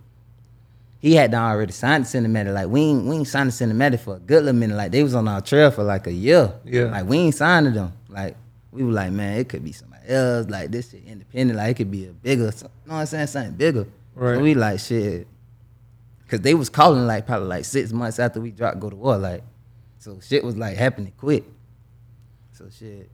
[1.00, 2.52] he had done already signed the cinematic.
[2.52, 4.76] Like we ain't we ain't signed the cinematic for a good little minute.
[4.76, 6.52] Like they was on our trail for like a year.
[6.64, 6.85] Yeah.
[6.85, 7.93] Like we ain't signed to them.
[8.09, 8.37] Like
[8.73, 10.49] we were like, man, it could be somebody else.
[10.49, 11.57] Like this shit independent.
[11.57, 12.45] Like it could be a bigger.
[12.45, 13.26] You know what I'm saying?
[13.28, 13.87] Something bigger.
[14.14, 14.37] Right.
[14.37, 15.28] So we like shit.
[16.26, 19.17] Cause they was calling like probably like six months after we dropped Go to War.
[19.17, 19.43] Like
[19.99, 21.45] so shit was like happening quick.
[22.52, 23.09] So shit,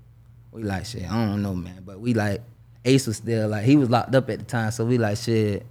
[0.50, 1.04] we like shit.
[1.04, 1.82] I don't know, man.
[1.84, 2.40] But we like
[2.84, 4.70] Ace was still like he was locked up at the time.
[4.70, 5.66] So we like shit.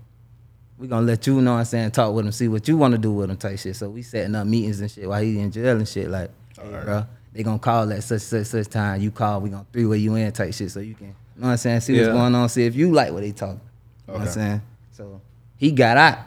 [0.83, 2.97] We gonna let you know what I'm saying, talk with him, see what you wanna
[2.97, 3.73] do with him type shit.
[3.77, 6.09] So we setting up meetings and shit while he in jail and shit.
[6.09, 6.83] Like, hey, Alright.
[6.85, 8.99] bro, they gonna call at such such such time.
[8.99, 10.69] You call, we gonna three way you in type shit.
[10.71, 12.13] So you can, you know what I'm saying, see what's Yeah.
[12.13, 13.61] going on, see if you like what they talking.
[14.09, 14.61] You know what I'm saying?
[14.91, 15.21] So
[15.55, 16.17] he got out.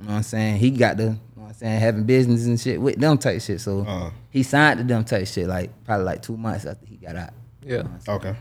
[0.00, 0.56] You know what I'm saying?
[0.56, 3.42] He got the, you know what I'm saying, having business and shit with them type
[3.42, 3.60] shit.
[3.60, 4.08] So Uh-huh.
[4.30, 7.34] he signed to them type shit like probably like two months after he got out.
[7.62, 7.82] Yeah.
[8.08, 8.34] Okay,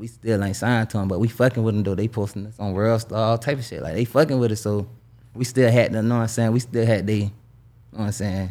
[0.00, 1.94] We still ain't signed to them, but we fucking with them though.
[1.94, 3.82] They posting us on World Star, all type of shit.
[3.82, 4.88] Like they fucking with us, so
[5.34, 6.52] we still had the, you know what I'm saying?
[6.52, 7.30] We still had they, you know
[7.90, 8.50] what I'm saying?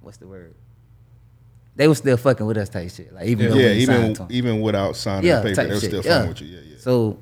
[0.00, 0.54] What's the word?
[1.76, 3.12] They were still fucking with us type shit.
[3.12, 4.28] Like even though yeah, ain't even signed to 'em.
[4.30, 5.90] even without signing yeah, the paper, they were shit.
[5.90, 6.12] still yeah.
[6.16, 6.46] fucking with you.
[6.48, 6.78] Yeah, yeah.
[6.78, 7.18] So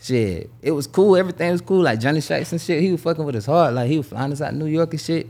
[0.00, 1.14] shit, it was cool.
[1.14, 1.82] Everything was cool.
[1.82, 3.74] Like Johnny Shipes and shit, he was fucking with us hard.
[3.74, 5.28] Like he was flying us out New York and shit.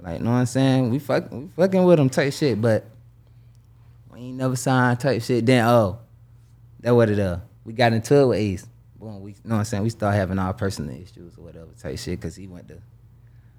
[0.00, 0.90] Like, you know what I'm saying?
[0.90, 2.84] We fucking, we fucking with him type shit, but
[4.10, 5.44] we ain't never signed type shit.
[5.44, 5.98] Then oh,
[6.84, 7.38] that what it uh.
[7.64, 8.66] We got into it with Ace.
[9.00, 9.82] Boom, we know what I'm saying.
[9.82, 12.74] We start having our personal issues or whatever type shit because he went to.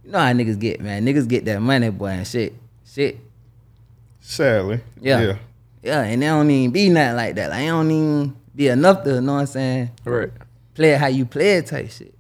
[0.04, 1.06] You know how niggas get, man.
[1.06, 2.54] Niggas get that money, boy, and shit,
[2.86, 3.18] shit.
[4.22, 5.22] Sadly, Yeah.
[5.22, 5.38] yeah.
[5.84, 7.50] Yeah, and they don't even be nothing like that.
[7.52, 9.92] Like, it don't even be enough to, know what I'm saying?
[10.04, 10.32] Right.
[10.74, 12.14] play it how you play it type shit.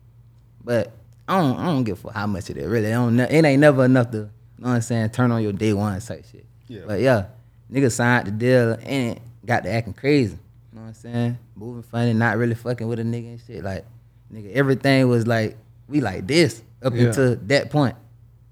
[0.63, 0.91] But
[1.27, 2.87] I don't I don't give for how much of it really.
[2.89, 4.23] I don't ne- it ain't never enough to you
[4.59, 6.45] know what I'm saying, turn on your day one type shit.
[6.67, 6.81] Yeah.
[6.87, 7.25] But yeah,
[7.71, 10.37] niggas signed the deal and got to acting crazy.
[10.75, 11.37] You know what I'm saying?
[11.55, 13.63] Moving funny, not really fucking with a nigga and shit.
[13.63, 13.85] Like,
[14.33, 15.55] nigga, everything was like
[15.87, 17.03] we like this up Yeah.
[17.03, 17.95] until that point.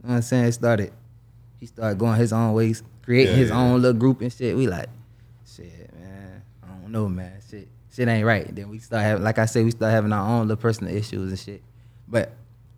[0.02, 0.46] You know what I'm saying?
[0.46, 0.94] It started
[1.60, 3.58] he started going his own ways, creating Yeah, his yeah.
[3.60, 4.56] own little group and shit.
[4.56, 4.88] We like,
[5.46, 6.42] shit, man.
[6.64, 7.34] I don't know, man.
[7.50, 8.54] Shit, shit ain't right.
[8.56, 11.30] Then we start having, like I said, we start having our own little personal issues
[11.30, 11.62] and shit.
[12.08, 12.32] But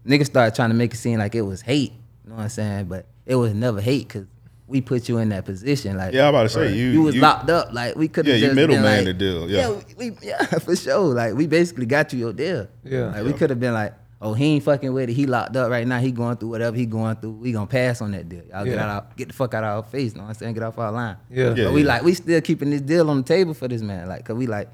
[0.08, 1.94] niggas started trying to make it seem like it was hate.
[2.24, 2.86] You know what I'm saying?
[2.86, 4.26] But it was never hate because
[4.68, 5.96] we put you in that position.
[5.98, 6.88] Like, Yeah, I'm about to say you.
[6.88, 7.72] you was locked up.
[7.74, 9.70] Like we could Yeah, have you middleman been the like, deal, yeah.
[9.98, 11.14] we, we- yeah, for sure.
[11.14, 12.68] Like we basically got you your deal.
[12.84, 13.12] Yeah.
[13.12, 15.14] like we could have been like, oh, he ain't fucking with it.
[15.14, 16.00] He locked up right now.
[16.00, 17.34] He going through whatever he going through.
[17.34, 18.42] We gonna pass on that deal.
[18.50, 20.14] Y'all get out, our, get the fuck out of our face.
[20.14, 20.54] You know what I'm saying?
[20.56, 21.18] Get off our line.
[21.30, 21.54] Yeah.
[21.54, 21.88] Yeah, but we yeah.
[21.88, 24.08] like we still keeping this deal on the table for this man.
[24.08, 24.68] Like, cause we like,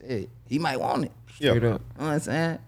[0.00, 1.12] shit, he might want it.
[1.38, 1.50] Yeah.
[1.50, 1.54] Up.
[1.54, 2.58] You know what I'm saying?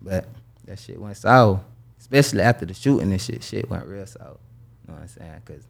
[0.00, 0.28] But
[0.66, 1.60] that shit went sour.
[1.98, 3.42] Especially after the shooting and shit.
[3.42, 4.36] Shit went real sour.
[4.86, 5.42] You know what I'm saying?
[5.46, 5.66] Cause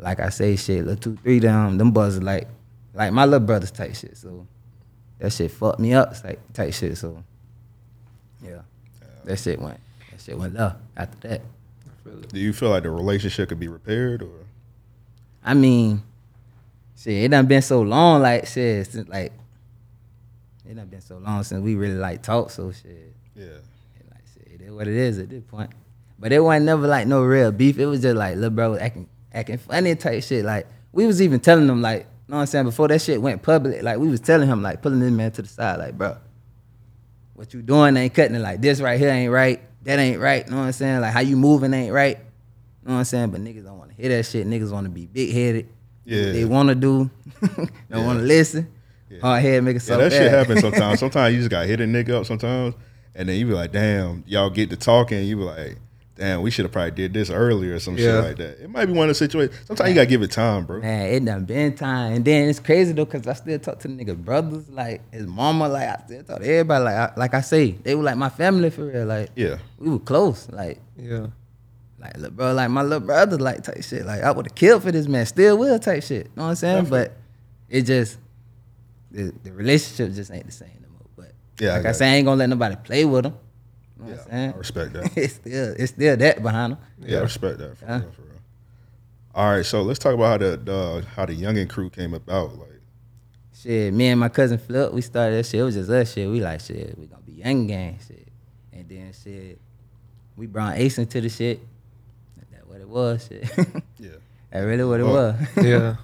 [0.00, 2.48] like I say, shit, little two, three them, them are like
[2.94, 4.16] like my little brothers type shit.
[4.16, 4.46] So
[5.18, 6.96] that shit fucked me up like type shit.
[6.98, 7.22] So
[8.42, 8.62] yeah.
[9.24, 9.78] That shit went
[10.10, 11.42] that shit went low after that.
[12.28, 14.46] Do you feel like the relationship could be repaired or?
[15.44, 16.02] I mean,
[16.96, 19.32] shit, it done been so long, like shit, since like
[20.68, 23.14] it done been so long since we really like talked, so shit.
[23.36, 23.44] Yeah.
[23.44, 25.70] And like shit, it is what it is at this point.
[26.18, 27.78] But it wasn't never like no real beef.
[27.78, 30.44] It was just like little bro was acting acting funny type shit.
[30.44, 33.20] Like we was even telling him like, you know what I'm saying, before that shit
[33.20, 35.96] went public, like we was telling him like pulling this man to the side, like,
[35.96, 36.16] bro,
[37.34, 38.40] what you doing ain't cutting it.
[38.40, 39.60] Like this right here ain't right.
[39.84, 40.44] That ain't right.
[40.44, 41.00] You know what I'm saying?
[41.00, 42.18] Like how you moving ain't right.
[42.18, 43.30] You know what I'm saying?
[43.30, 44.46] But niggas don't want to hear that shit.
[44.46, 45.68] Niggas want to be big headed.
[46.04, 46.32] Yeah.
[46.32, 47.10] They want to do.
[47.40, 48.04] don't Yeah.
[48.06, 48.70] want to listen.
[49.08, 49.20] Yeah.
[49.20, 50.18] Hard head make it Yeah, so that bad.
[50.18, 51.00] shit happens sometimes.
[51.00, 52.74] Sometimes you just got hit a nigga up sometimes,
[53.14, 55.78] and then you be like, damn, y'all get to talking, you be like,
[56.20, 58.04] damn, we should have probably did this earlier or some Yeah.
[58.04, 58.62] shit like that.
[58.62, 59.58] It might be one of the situations.
[59.66, 60.78] Sometimes you gotta give it time, bro.
[60.80, 62.12] Man, it done been time.
[62.12, 65.26] And then it's crazy though, cause I still talk to the nigga brothers, like his
[65.26, 66.84] mama, like I still talk to everybody.
[66.84, 69.06] Like I, like I say, they were like my family for real.
[69.06, 69.56] Like Yeah.
[69.78, 70.46] we were close.
[70.50, 71.28] Like Yeah.
[71.98, 74.04] like little bro, like my little brother, like type shit.
[74.04, 76.26] Like I would have killed for this man, still will type shit.
[76.26, 76.84] You know what I'm saying?
[76.86, 77.16] But
[77.70, 78.18] it just
[79.10, 81.06] the, the relationship just ain't the same no more.
[81.16, 81.32] But
[81.64, 83.34] Yeah, like I, got say, I ain't gonna let nobody play with him.
[84.02, 84.52] You know Yeah, what I'm saying?
[84.52, 85.16] I respect that.
[85.16, 86.80] it's still it's still that behind them.
[87.00, 87.76] Yeah, I respect that.
[87.76, 88.30] For real, for real.
[89.34, 92.56] All right, so let's talk about how the, the how the Yungeen crew came about.
[92.58, 92.68] Like,
[93.54, 95.60] Shit, me and my cousin Flip, we started that shit.
[95.60, 96.28] It was just us shit.
[96.28, 98.26] We like shit, we gonna be young gang shit.
[98.72, 99.58] And then shit,
[100.36, 101.60] we brought Ace into the shit.
[102.52, 103.42] That what it was, shit.
[103.98, 104.10] yeah.
[104.50, 105.12] that really what it Oh.
[105.12, 105.36] was.
[105.64, 105.96] Yeah.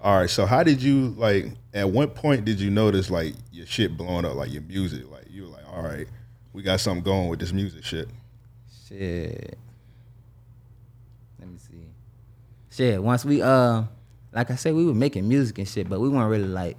[0.00, 1.46] All right, so how did you like?
[1.74, 5.10] At what point did you notice like your shit blowing up, like your music?
[5.10, 6.06] Like you were like, all right,
[6.56, 8.08] we got something going with this music shit.
[8.88, 9.58] Shit.
[11.38, 11.90] Let me see.
[12.70, 13.02] Shit.
[13.02, 13.82] Once we uh,
[14.32, 16.78] like I said, we were making music and shit, but we weren't really like,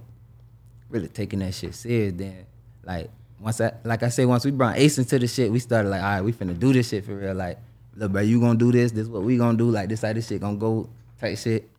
[0.90, 2.14] really taking that shit serious.
[2.18, 2.48] Then,
[2.84, 5.90] like once I, like I said, once we brought Ace into the shit, we started
[5.90, 7.36] like, all right, we finna do this shit for real.
[7.36, 7.60] Like,
[7.96, 8.92] look, bro, you gonna do this?
[8.92, 9.70] This what we gonna do?
[9.70, 10.90] Like this how this shit gonna go?
[11.22, 11.70] Type shit.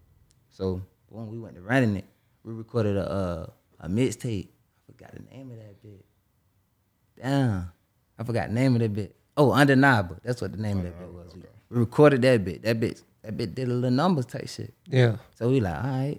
[0.50, 2.04] So when we went to running it,
[2.44, 3.46] we recorded a uh,
[3.80, 4.46] a mixtape.
[4.46, 6.04] I forgot the name of that bit.
[7.20, 7.72] Damn.
[8.18, 9.14] I forgot the name of that bit.
[9.36, 10.16] Oh, Undeniable.
[10.24, 11.34] That's what the name of that bit was.
[11.34, 12.62] We, we recorded that bit.
[12.62, 14.72] That bit that bit did a little numbers type shit.
[14.86, 15.16] Yeah.
[15.34, 16.18] So we like, all right,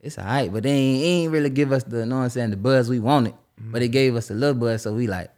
[0.00, 0.52] it's all right.
[0.52, 2.88] But they ain't, ain't really give us the, you know what I'm saying, the buzz
[2.88, 3.34] we wanted.
[3.34, 3.72] Mm-hmm.
[3.72, 4.82] But it gave us a little buzz.
[4.82, 5.30] So we like,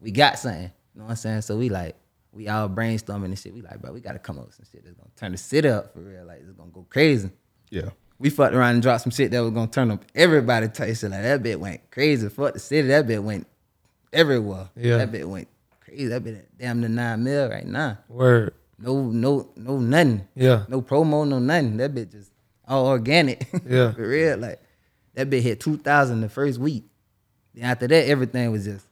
[0.00, 0.62] we got something.
[0.62, 1.42] You know what I'm saying?
[1.42, 1.96] So we like,
[2.32, 3.52] we all brainstorming and shit.
[3.52, 5.68] We like, bro, we gotta come up with some shit that's gonna turn the city
[5.68, 6.24] up for real.
[6.24, 7.30] Like, it's gonna go crazy.
[7.70, 10.96] Yeah, We fucked around and dropped some shit that was gonna turn up everybody type
[10.96, 11.10] shit.
[11.10, 12.28] Like that bit went crazy.
[12.28, 12.88] Fuck the city.
[12.88, 13.46] That bit went
[14.14, 14.70] everywhere.
[14.76, 14.98] Yeah.
[14.98, 15.48] That bit went
[15.80, 16.06] crazy.
[16.06, 17.98] That bit damn the nine mil right now.
[18.08, 18.54] Word.
[18.78, 20.26] No, no, no nothing.
[20.34, 20.64] Yeah.
[20.68, 21.76] No promo, no nothing.
[21.76, 22.30] That bit just
[22.66, 23.46] all organic.
[23.66, 23.92] Yeah.
[23.92, 24.38] For real.
[24.38, 24.60] Like
[25.14, 26.84] that bit hit two thousand the first week.
[27.54, 28.86] Then after that, everything was just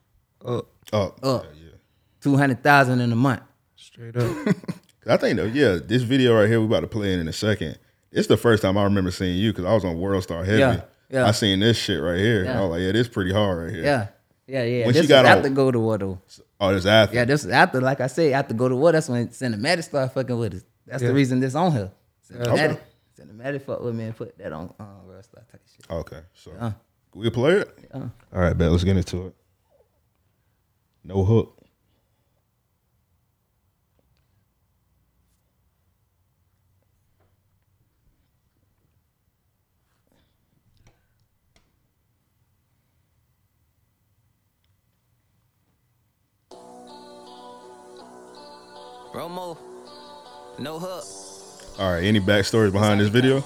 [0.44, 0.66] Up.
[0.92, 1.24] Up.
[1.24, 1.44] Up.
[1.44, 1.76] yeah, yeah.
[2.20, 3.42] two hundred thousand in a month.
[3.76, 4.54] Straight up.
[5.06, 7.32] I think though, yeah, this video right here we about to play it in a
[7.32, 7.78] second.
[8.12, 10.58] It's the first time I remember seeing you because I was on World Star Heavy.
[10.60, 11.26] Yeah, yeah.
[11.26, 12.44] I seen this shit right here.
[12.44, 12.58] Yeah.
[12.58, 13.84] I was like, yeah, this pretty hard right here.
[13.84, 14.08] Yeah.
[14.46, 14.84] Yeah, yeah.
[14.86, 16.18] When this she got was on- after go to war though.
[16.60, 17.14] Oh, this after.
[17.16, 20.12] Yeah, this is after, like I say, after go to war, that's when Cinematic started
[20.12, 20.62] fucking with us.
[20.86, 21.08] That's Yeah.
[21.08, 21.90] the reason this on here.
[22.30, 22.48] Cinematic.
[22.70, 22.78] Okay.
[23.20, 25.88] Cinematic fuck with me and put that on uh, World Star type shit.
[25.90, 26.72] Okay, so Yeah.
[27.14, 27.78] we play it.
[27.94, 28.00] Yeah.
[28.32, 28.70] All right, bet.
[28.70, 29.34] Let's get into it.
[31.04, 31.58] No hook.
[49.12, 49.56] Romo,
[50.58, 51.04] no hook.
[51.78, 52.04] All right.
[52.04, 53.44] Any backstories behind this video?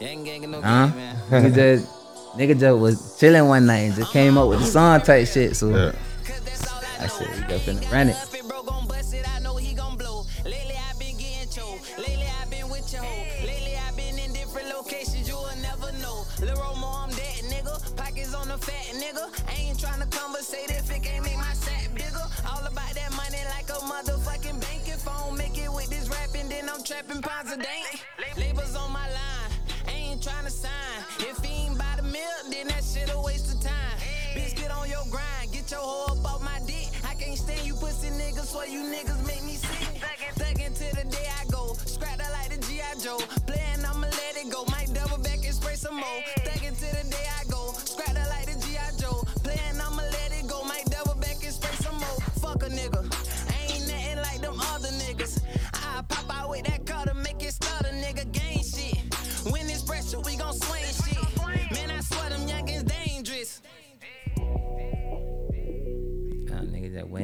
[0.00, 0.86] Yang gang and no Huh?
[0.88, 1.16] game, man.
[1.30, 1.88] nigga just
[2.36, 5.56] nigga just was chilling one night and just came up with the song type shit.
[5.56, 5.92] So Yeah.
[6.24, 8.16] Cause that's all I I said, we go finna run it.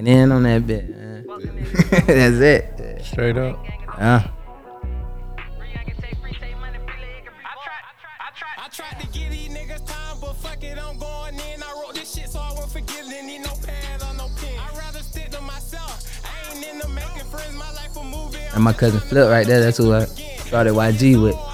[0.04, 0.88] Went in on that bit.
[0.88, 1.26] Man.
[2.06, 3.04] That's it.
[3.04, 3.64] Straight up.
[3.98, 4.30] Yeah.
[8.56, 11.62] I tried to give these niggas time, but fuck it, I'm going in.
[11.62, 13.24] I wrote this shit so I won't forget it.
[13.24, 14.58] Need no pad or no pen.
[14.58, 16.24] I'd rather stick to myself.
[16.24, 17.54] I ain't into making friends.
[17.54, 18.38] My life a movie.
[18.52, 21.53] And my cousin Flip right there, that's who I started YG with.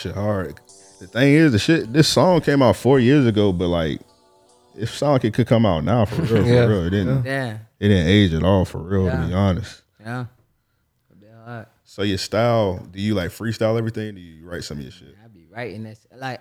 [0.00, 0.58] Shit hard.
[1.00, 1.92] The thing is, the shit.
[1.92, 4.00] This song came out four years ago, but like,
[4.76, 6.64] if song it could come out now for real, for Yeah.
[6.66, 7.24] real, it didn't.
[7.24, 9.10] Yeah, It didn't age at all, for real.
[9.10, 9.82] To be honest.
[10.00, 10.26] yeah.
[11.20, 11.66] That hard.
[11.84, 14.14] So your style, do you like freestyle everything?
[14.14, 15.14] Do you write some of your shit?
[15.24, 16.18] I be writing that shit.
[16.18, 16.40] Like,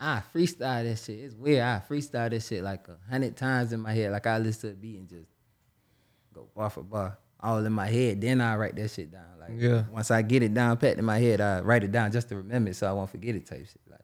[0.00, 1.18] I freestyle that shit.
[1.18, 1.62] It's weird.
[1.62, 4.12] I freestyle that shit like a hundred times in my head.
[4.12, 5.28] Like I listen to the beat and just
[6.32, 8.20] go bar for bar, all in my head.
[8.20, 9.22] Then I write that shit down.
[9.40, 9.84] Like, Yeah.
[9.90, 12.36] Once I get it down pat in my head, I write it down just to
[12.36, 13.46] remember it, so I won't forget it.
[13.46, 13.80] Type shit.
[13.90, 14.00] Like,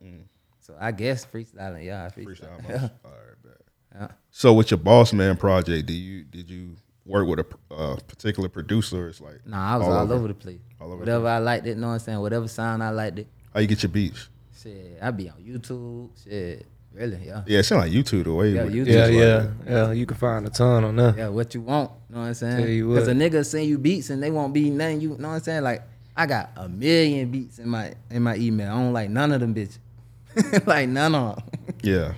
[0.60, 1.84] so I guess freestyling.
[1.84, 2.26] Yeah, I freestyle.
[2.64, 2.68] Freestyle.
[2.68, 2.88] Yeah.
[3.04, 3.60] All right, bet.
[3.94, 4.08] Yeah.
[4.30, 8.48] So with your Boss Man project, do you did you work with a uh, particular
[8.48, 9.08] producer?
[9.08, 10.28] It's like Nah, I was all, over.
[10.28, 10.60] the place.
[10.80, 12.20] All over the Whatever I liked it, you know what I'm saying?
[12.20, 13.26] Whatever sound I liked it.
[13.52, 14.28] How you get your beats?
[14.60, 16.10] Shit, I be on YouTube.
[16.24, 17.42] Shit, really, yeah.
[17.46, 18.50] Yeah, it sound like YouTube the way.
[18.50, 18.86] Yeah, YouTube.
[18.86, 19.92] Yeah, yeah, like- yeah.
[19.92, 21.16] You can find a ton on that.
[21.16, 21.90] Yeah, what you want.
[22.08, 22.86] You know what I'm saying?
[22.88, 23.16] Because a what.
[23.16, 25.62] nigga send you beats and they won't be nothing you know what I'm saying?
[25.62, 25.82] Like
[26.16, 28.72] I got a million beats in my in my email.
[28.72, 29.78] I don't like none of them bitches.
[30.66, 31.44] like none of them.
[31.82, 32.14] Yeah.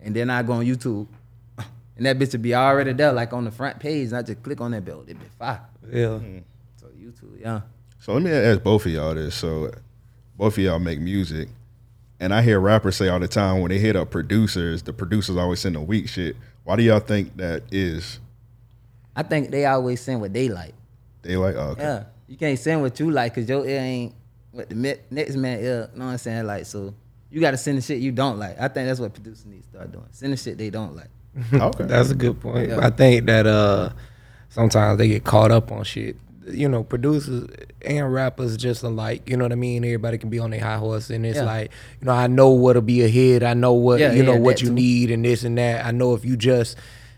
[0.00, 1.08] and then I go on YouTube.
[1.96, 4.08] And that bitch will be already there, like on the front page.
[4.08, 5.04] And I just click on that bill.
[5.08, 5.60] It be fire.
[5.90, 6.20] Yeah.
[6.20, 6.38] Mm-hmm.
[6.76, 7.62] So YouTube, yeah.
[7.98, 9.34] So let me ask both of y'all this.
[9.34, 9.72] So
[10.36, 11.48] both of y'all make music,
[12.20, 15.36] and I hear rappers say all the time when they hit up producers, the producers
[15.36, 16.36] always send them weak shit.
[16.64, 18.20] Why do y'all think that is?
[19.14, 20.74] I think they always send what they like.
[21.22, 21.82] They like, oh, okay.
[21.82, 22.04] Yeah.
[22.26, 24.14] You can't send what you like because your ear ain't
[24.52, 25.90] what the next man ear.
[25.94, 26.46] Know what I'm saying?
[26.46, 26.94] Like, so
[27.30, 28.60] you got to send the shit you don't like.
[28.60, 30.06] I think that's what producers need to start doing.
[30.10, 31.08] Send the shit they don't like.
[31.52, 31.84] okay.
[31.86, 32.70] That's a good point.
[32.70, 32.84] Yeah.
[32.84, 33.90] I think that uh
[34.48, 36.16] sometimes they get caught up on shit.
[36.50, 37.48] You know, producers
[37.82, 39.28] and rappers just alike.
[39.28, 39.84] You know what I mean?
[39.84, 41.44] Everybody can be on their high horse, and it's Yeah.
[41.44, 43.42] like, you know, I know what'll be a hit.
[43.42, 44.74] I know what Yeah, you know what you too.
[44.74, 45.84] need, and this and that.
[45.84, 46.76] I know if you just,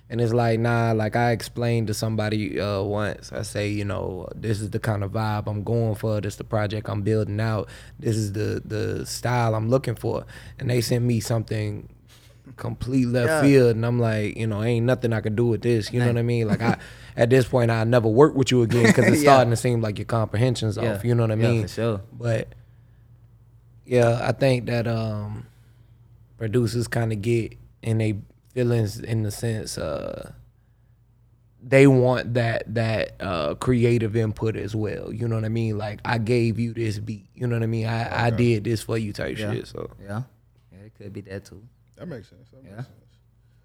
[0.08, 0.92] and it's like, nah.
[0.92, 3.32] Like I explained to somebody uh once.
[3.32, 6.20] I say, you know, this is the kind of vibe I'm going for.
[6.20, 7.68] This the project I'm building out.
[7.98, 10.24] This is the the style I'm looking for,
[10.58, 11.88] and they sent me something
[12.56, 13.40] complete left Yeah.
[13.42, 15.92] field and I'm like, you know, ain't nothing I can do with this.
[15.92, 16.46] You know what I mean?
[16.48, 16.78] Like I
[17.16, 19.30] at this point I never work with you again because it's Yeah.
[19.34, 20.94] starting to seem like your comprehension's Yeah.
[20.94, 21.04] off.
[21.04, 21.62] You know what I Yeah, mean?
[21.62, 22.00] for sure.
[22.12, 22.48] But
[23.84, 25.46] yeah, I think that um
[26.38, 28.18] producers kind of get in they
[28.54, 30.32] feelings in the sense uh
[31.62, 35.12] they want that that uh creative input as well.
[35.12, 35.76] You know what I mean?
[35.76, 37.26] Like I gave you this beat.
[37.34, 37.86] You know what I mean?
[37.86, 39.52] I, I did this for you type Yeah.
[39.52, 39.66] shit.
[39.66, 40.22] So Yeah.
[40.72, 41.62] Yeah, it could be that too.
[42.00, 42.48] That makes sense.
[42.50, 42.82] That makes Yeah.
[42.82, 42.96] sense.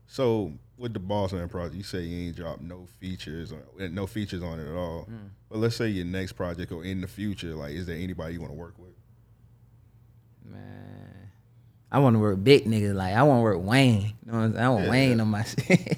[0.08, 4.06] So with the Boss Man project, you say you ain't dropped no features, on, no
[4.06, 5.08] features on it at all.
[5.10, 5.30] Mm.
[5.50, 8.42] But let's say your next project or in the future, like, is there anybody you
[8.42, 8.92] want to work with?
[10.44, 11.30] Man.
[11.92, 12.94] I want to work big niggas.
[12.94, 14.02] Like I want to work Wayne.
[14.26, 14.66] You know what I'm saying?
[14.66, 14.92] I want Yeah.
[14.92, 15.92] Wayne on my shit.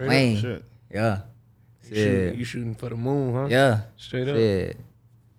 [0.00, 0.36] up Wayne.
[0.38, 0.64] Shit.
[0.90, 1.20] Yeah.
[1.88, 3.46] you, shooting, you shooting for the moon, huh?
[3.50, 3.80] Yeah.
[3.96, 4.36] Straight up.
[4.36, 4.76] Shit.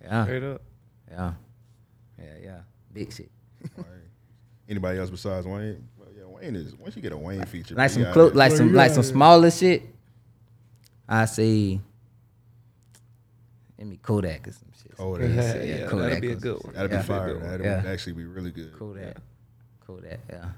[0.03, 0.23] Yeah.
[0.25, 0.61] Straight up.
[1.09, 1.33] Yeah.
[2.19, 2.59] Yeah, yeah.
[2.93, 3.31] Big shit.
[3.77, 3.87] All right.
[4.69, 5.87] Anybody else besides Wayne?
[6.45, 8.35] Well, Wayne is once you get a Wayne feature, Like some got clo- it.
[8.35, 9.83] like some like some smaller shit.
[11.07, 11.79] I say
[13.77, 14.95] Let me Kodak or some shit.
[14.97, 15.29] Kodak.
[15.29, 16.73] Yeah, Yeah, yeah, Kodak that'd be a good one.
[16.73, 17.01] That'd be Yeah.
[17.03, 17.39] fire.
[17.39, 17.75] That'd Yeah.
[17.83, 18.73] would actually be really good.
[18.73, 19.17] Kodak.
[19.85, 20.49] Kodak, yeah.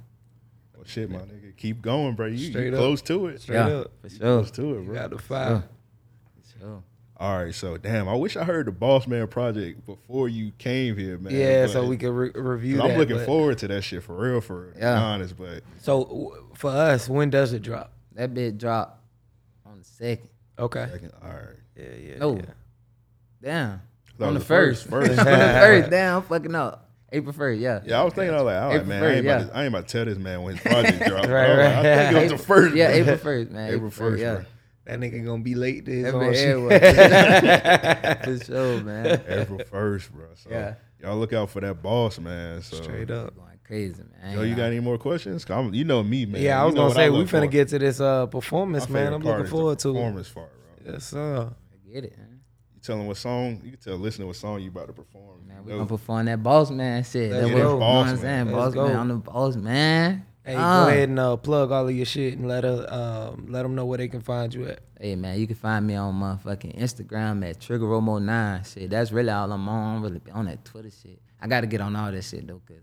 [0.75, 2.27] Well, shit, my nigga, keep going, bro.
[2.27, 2.77] You, you Straight up.
[2.79, 3.41] close to it.
[3.41, 3.91] Straight yeah, up.
[4.01, 4.19] for sure.
[4.19, 4.93] Close to it, You bro.
[4.93, 5.63] got the fire.
[6.59, 6.83] Sure.
[7.19, 10.95] All right, so damn, I wish I heard the Boss Man project before you came
[10.95, 11.33] here, man.
[11.33, 12.91] Yeah, but- so we can re- review 'cause that.
[12.93, 15.01] I'm looking but- forward to that shit for real, for real, to be Yeah.
[15.01, 15.35] honest.
[15.35, 17.91] But So w- for us, when does it drop?
[18.13, 19.01] That bit drop
[19.65, 20.29] on the second.
[20.59, 20.87] Okay.
[20.91, 22.17] second, all right, Yeah, yeah.
[22.19, 22.35] No.
[22.35, 22.41] yeah.
[23.41, 23.81] Damn.
[24.19, 25.07] On the the first, first.
[25.15, 25.19] first.
[25.19, 25.89] on the first.
[25.89, 26.83] Damn, I'm fucking up.
[27.11, 27.79] April first, yeah.
[27.85, 29.47] yeah, I was thinking, I was like, all right, April man, I ain't, about yeah.
[29.47, 31.27] to, I ain't about to tell this man when his project dropped.
[31.29, 31.83] Right, I, was like, I right.
[31.83, 32.75] think it was the April- first.
[32.75, 32.95] Yeah, bro.
[32.99, 33.73] April first, man.
[33.73, 34.33] April first, yeah.
[34.35, 34.45] bro.
[34.87, 36.37] That nigga gonna be late to his That own bit
[38.21, 38.39] shit.
[38.39, 39.21] For sure, man.
[39.27, 40.27] April first, bro.
[40.35, 40.75] So Yeah.
[41.01, 42.61] y'all look out for that boss, man.
[42.61, 43.35] So Straight up.
[43.35, 44.33] Going crazy, man.
[44.37, 45.45] Yo, you got any more questions?
[45.49, 46.41] I'm- you know me, man.
[46.41, 47.47] Yeah, I You was know gonna say we look finna for.
[47.47, 49.11] get to this uh My performance, man.
[49.13, 49.93] I'm looking forward to it.
[49.93, 50.49] performance part,
[50.85, 50.93] bro.
[50.93, 51.49] Yes, sir.
[51.51, 52.39] I get it, man.
[52.75, 53.59] You tell them what song.
[53.65, 55.45] You can tell listener what song you about to perform.
[55.47, 57.31] Man, we Yo, gonna perform that boss man shit.
[57.31, 57.55] Let's That's go.
[57.55, 58.17] what, you know Boss what I'm Man.
[58.21, 58.45] saying?
[58.45, 58.87] Let's Boss go.
[58.87, 60.25] man, I'm the boss man.
[60.47, 60.85] Hey, Ah.
[60.85, 63.75] go ahead and uh, plug all of your shit and let her um, let them
[63.75, 64.79] know where they can find you at.
[64.99, 68.73] Hey man, you can find me on motherfucking Instagram at TriggaRomo9.
[68.73, 69.89] Shit, that's really all I'm on.
[69.89, 71.21] I don't really be on that Twitter shit.
[71.41, 72.77] I gotta get on all that shit though, cause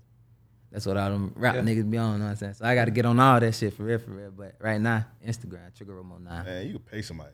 [0.71, 1.63] that's what all them rap Yeah.
[1.63, 2.13] niggas be on.
[2.13, 2.55] You know what I'm saying?
[2.55, 4.31] So I gotta get on all that shit for real, for real.
[4.31, 6.45] But right now, Instagram TriggaRomo9.
[6.45, 7.31] Man, you can pay somebody.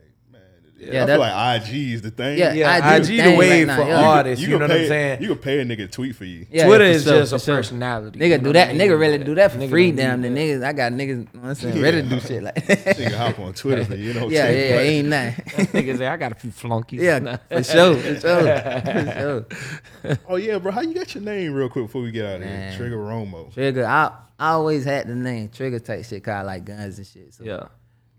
[0.81, 2.39] Man, Yeah, I that- feel like IG is the thing.
[2.39, 4.09] Yeah, Yeah, IG IG, the the wave right for yeah.
[4.09, 4.43] artists.
[4.45, 5.23] You, can know pay, what I'm saying?
[5.23, 6.47] You can pay a nigga tweet for you.
[6.51, 7.57] Yeah, Twitter is sure, just a sure.
[7.57, 8.19] personality.
[8.19, 8.69] Nigga you do that.
[8.69, 8.99] what I Nigga mean?
[8.99, 10.23] really do that for Nigga free don't down.
[10.23, 11.09] do The niggas, I got niggas.
[11.09, 11.83] You know what I'm saying Yeah.
[11.83, 12.55] ready to do shit like.
[12.67, 14.05] Nigga hop on Twitter for you.
[14.09, 15.67] you know what I'm yeah, yeah, yeah, ain't nothing.
[15.67, 17.01] Niggas say I got a few flunkies.
[17.03, 18.43] yeah, for sure, for sure,
[18.81, 19.47] for
[20.05, 20.19] sure.
[20.29, 20.73] Oh yeah, bro.
[20.73, 22.75] How you got your name real quick before we get out of here?
[22.79, 23.53] Trigga Romo.
[23.53, 23.85] Trigger.
[23.85, 27.35] I I always had the name Trigger type shit, called like guns and shit.
[27.35, 27.65] So yeah.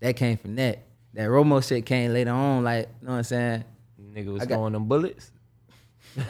[0.00, 0.84] that came from that.
[1.14, 2.64] That Romo shit came later on.
[2.64, 3.64] Like, you know what I'm saying?
[4.14, 5.30] Nigga was I got- throwing them bullets.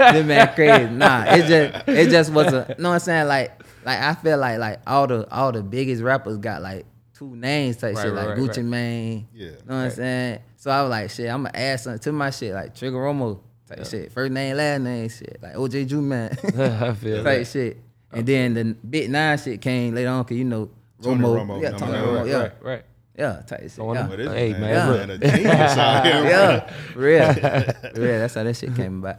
[0.00, 0.90] This man crazy.
[0.90, 2.74] Nah, it just it just was a.
[2.76, 3.26] You know what I'm saying?
[3.28, 7.36] Like like I feel like like all the all the biggest rappers got like two
[7.36, 8.64] names type Right, shit, right, like right, Gucci right.
[8.64, 9.28] Mane.
[9.34, 9.46] Yeah.
[9.46, 10.38] You know what I'm saying?
[10.56, 13.40] So I was like, shit, I'm gonna add something to my shit, like Trigga Romo
[13.68, 14.12] type shit.
[14.12, 15.38] First name, last name shit.
[15.42, 16.30] Like OJ Ju Man.
[16.58, 17.46] I feel type that.
[17.46, 17.76] shit.
[18.12, 20.70] And then the Big Nine shit came later on, cause you know
[21.02, 21.98] Tony Romo, Romo, yeah, number Tony.
[21.98, 22.84] Romo, yeah, Right, right.
[23.16, 24.06] yeah, type shit, So yeah.
[24.06, 25.08] But this Hey, man, man, this look.
[25.08, 26.24] man a genius out here.
[26.24, 28.18] yeah, real, real.
[28.18, 29.16] That's how that shit came about.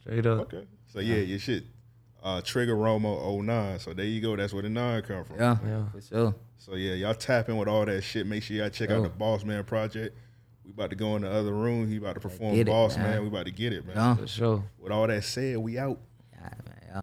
[0.00, 0.40] Straight up.
[0.52, 0.66] Okay.
[0.86, 1.64] So yeah, your shit.
[2.22, 3.78] Uh, Trigga Romo 09.
[3.80, 4.34] So there you go.
[4.34, 5.36] That's where the nine come from.
[5.38, 5.84] Yeah, Yeah.
[5.90, 6.34] for sure.
[6.56, 8.26] So yeah, y'all tap in with all that shit.
[8.26, 10.16] Make sure y'all check out the Boss Man project.
[10.64, 11.86] We about to go in the other room.
[11.86, 13.10] He about to perform get it, Boss man.
[13.10, 13.22] Man.
[13.22, 13.96] We about to get it, man.
[13.96, 14.14] Yeah.
[14.16, 14.64] For sure.
[14.78, 15.98] With all that said, we out.